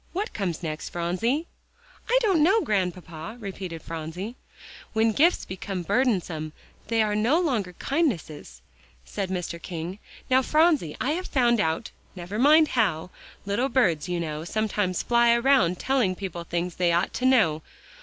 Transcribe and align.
Now 0.01 0.09
what 0.21 0.33
comes 0.33 0.63
next, 0.63 0.89
Phronsie?" 0.89 1.45
"I 2.09 2.17
don't 2.23 2.41
know, 2.41 2.61
Grandpapa," 2.61 3.37
repeated 3.39 3.83
Phronsie. 3.83 4.35
"When 4.93 5.11
gifts 5.11 5.45
become 5.45 5.83
burdensome 5.83 6.53
they 6.87 7.03
no 7.13 7.39
longer 7.39 7.69
are 7.69 7.73
kindnesses," 7.73 8.63
said 9.05 9.29
Mr. 9.29 9.61
King. 9.61 9.99
"Now, 10.27 10.41
Phronsie, 10.41 10.97
I 10.99 11.11
have 11.11 11.27
found 11.27 11.59
out 11.59 11.91
never 12.15 12.39
mind 12.39 12.69
how; 12.69 13.11
little 13.45 13.69
birds, 13.69 14.09
you 14.09 14.19
now, 14.19 14.43
sometimes 14.43 15.03
fly 15.03 15.35
around 15.35 15.77
telling 15.77 16.15
people 16.15 16.45
things 16.45 16.77
they 16.77 16.91
ought 16.91 17.13
to 17.13 17.25
know. 17.27 17.61